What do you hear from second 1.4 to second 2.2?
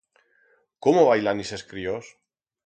ixes críos?